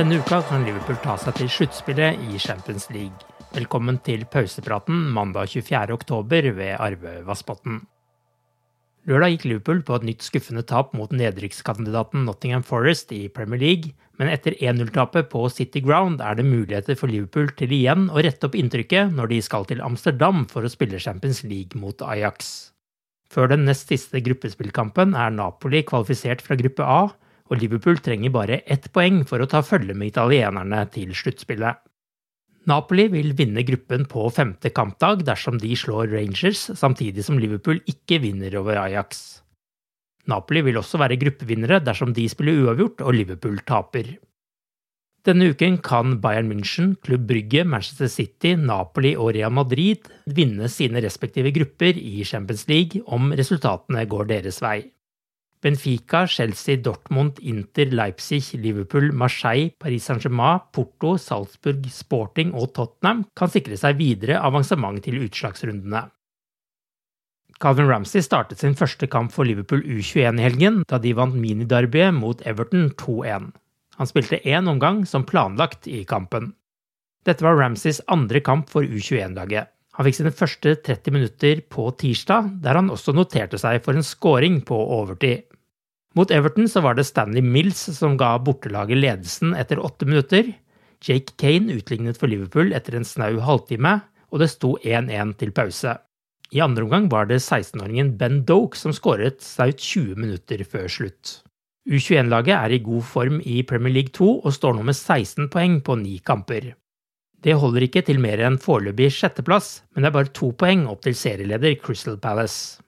[0.00, 3.26] Denne uka kan Liverpool ta seg til sluttspillet i Champions League.
[3.52, 5.92] Velkommen til pausepraten mandag 24.
[5.92, 7.82] oktober ved Arve Vassbotn.
[9.10, 13.92] Lørdag gikk Liverpool på et nytt skuffende tap mot nedrykkskandidaten Nottingham Forest i Premier League,
[14.16, 18.48] men etter 1-0-tapet på City Ground er det muligheter for Liverpool til igjen å rette
[18.48, 22.70] opp inntrykket når de skal til Amsterdam for å spille Champions League mot Ajax.
[23.28, 27.10] Før den nest siste gruppespillkampen er Napoli kvalifisert fra gruppe A,
[27.50, 31.82] og Liverpool trenger bare ett poeng for å ta følge med italienerne til sluttspillet.
[32.70, 38.20] Napoli vil vinne gruppen på femte kampdag dersom de slår Rangers, samtidig som Liverpool ikke
[38.22, 39.40] vinner over Ajax.
[40.30, 44.12] Napoli vil også være gruppevinnere dersom de spiller uavgjort og Liverpool taper.
[45.26, 51.02] Denne uken kan Bayern München, Klubb Brygge, Manchester City, Napoli og Real Madrid vinne sine
[51.04, 54.78] respektive grupper i Champions League om resultatene går deres vei.
[55.60, 63.52] Benfica, Chelsea, Dortmund, Inter, Leipzig, Liverpool, Marseille, Paris Saint-Germain, Porto, Salzburg, Sporting og Tottenham kan
[63.52, 66.06] sikre seg videre avansement til utslagsrundene.
[67.60, 72.16] Calvin Ramsey startet sin første kamp for Liverpool U21 i helgen, da de vant miniderbyet
[72.16, 73.50] mot Everton 2-1.
[74.00, 76.54] Han spilte én omgang som planlagt i kampen.
[77.28, 79.68] Dette var Ramsays andre kamp for U21-laget.
[79.98, 84.06] Han fikk sine første 30 minutter på tirsdag, der han også noterte seg for en
[84.06, 85.49] scoring på overtid.
[86.18, 90.48] Mot Everton så var det Stanley Mills som ga bortelaget ledelsen etter åtte minutter.
[91.00, 94.00] Jake Kane utlignet for Liverpool etter en snau halvtime,
[94.34, 95.94] og det sto 1-1 til pause.
[96.50, 101.38] I andre omgang var det 16-åringen Ben Doke som skåret snaut 20 minutter før slutt.
[101.88, 105.78] U21-laget er i god form i Premier League 2 og står nå med 16 poeng
[105.86, 106.72] på ni kamper.
[107.40, 111.06] Det holder ikke til mer enn foreløpig sjetteplass, men det er bare to poeng opp
[111.06, 112.82] til serieleder Crystal Palace.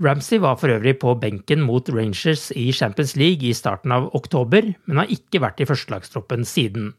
[0.00, 4.72] Ramsey var for øvrig på benken mot Rangers i Champions League i starten av oktober,
[4.86, 6.92] men har ikke vært i førstelagstroppen siden.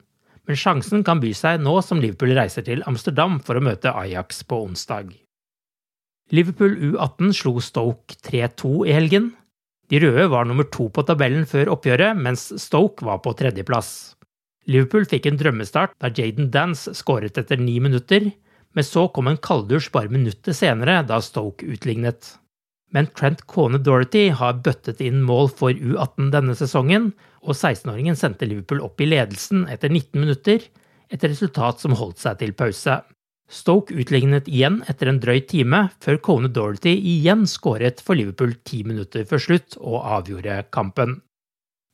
[0.46, 4.44] Men sjansen kan by seg nå som Liverpool reiser til Amsterdam for å møte Ajax
[4.46, 5.10] på onsdag.
[6.34, 9.32] Liverpool U18 slo Stoke 3-2 i helgen.
[9.90, 14.14] De røde var nummer to på tabellen før oppgjøret, mens Stoke var på tredjeplass.
[14.70, 18.30] Liverpool fikk en drømmestart da Jaden Dance skåret etter ni minutter,
[18.74, 22.38] men så kom en kalddusj bare minuttet senere, da Stoke utlignet
[22.94, 27.12] men Trent Kone Dorothy har bøttet inn mål for U18 denne sesongen,
[27.44, 30.62] og 16-åringen sendte Liverpool opp i ledelsen etter 19 minutter,
[31.14, 33.02] et resultat som holdt seg til pause.
[33.54, 38.82] Stoke utlignet igjen etter en drøy time, før Kone Dorothy igjen skåret for Liverpool ti
[38.88, 41.20] minutter før slutt og avgjorde kampen.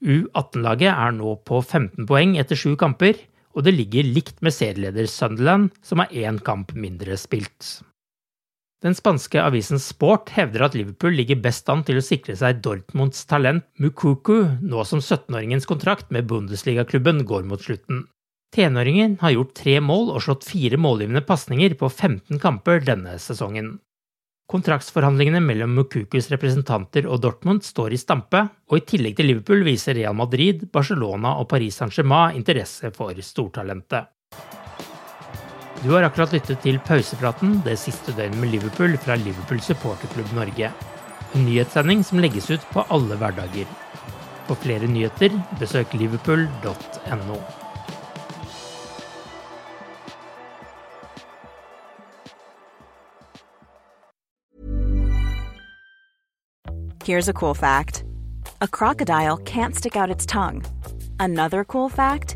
[0.05, 3.17] U18-laget er nå på 15 poeng etter sju kamper,
[3.57, 7.79] og det ligger likt med serieleder Sunderland, som har én kamp mindre spilt.
[8.79, 13.25] Den spanske avisen Sport hevder at Liverpool ligger best an til å sikre seg Dortmunds
[13.27, 18.05] talent Mukuku, nå som 17-åringens kontrakt med Bundesliga-klubben går mot slutten.
[18.55, 23.75] Tenåringen har gjort tre mål og slått fire målgivende pasninger på 15 kamper denne sesongen.
[24.49, 29.99] Kontraktsforhandlingene mellom Mukukus representanter og Dortmund står i stampe, og i tillegg til Liverpool viser
[29.99, 34.07] Real Madrid, Barcelona og Paris Saint-Germain interesse for stortalentet.
[35.83, 40.71] Du har akkurat lyttet til pausepraten det siste døgnet med Liverpool fra Liverpool supporterklubb Norge.
[41.37, 43.69] En nyhetssending som legges ut på alle hverdager.
[44.49, 45.31] For flere nyheter,
[45.61, 47.39] besøk liverpool.no.
[57.05, 58.03] Here's a cool fact
[58.61, 60.61] a crocodile can't stick out its tongue.
[61.19, 62.35] Another cool fact